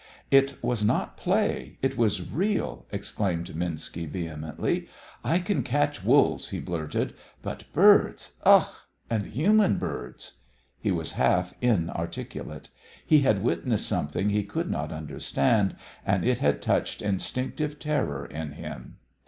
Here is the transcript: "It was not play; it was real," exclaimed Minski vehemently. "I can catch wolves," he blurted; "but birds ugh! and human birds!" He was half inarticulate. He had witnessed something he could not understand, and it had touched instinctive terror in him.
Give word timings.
"It 0.31 0.55
was 0.63 0.83
not 0.83 1.15
play; 1.15 1.77
it 1.83 1.95
was 1.95 2.31
real," 2.31 2.87
exclaimed 2.91 3.49
Minski 3.55 4.09
vehemently. 4.09 4.87
"I 5.23 5.37
can 5.37 5.61
catch 5.61 6.03
wolves," 6.03 6.49
he 6.49 6.59
blurted; 6.59 7.13
"but 7.43 7.65
birds 7.71 8.31
ugh! 8.41 8.67
and 9.11 9.27
human 9.27 9.77
birds!" 9.77 10.37
He 10.79 10.89
was 10.89 11.11
half 11.11 11.53
inarticulate. 11.61 12.71
He 13.05 13.19
had 13.19 13.43
witnessed 13.43 13.85
something 13.85 14.31
he 14.31 14.43
could 14.43 14.71
not 14.71 14.91
understand, 14.91 15.75
and 16.03 16.25
it 16.25 16.39
had 16.39 16.63
touched 16.63 17.03
instinctive 17.03 17.77
terror 17.77 18.25
in 18.25 18.53
him. 18.53 18.97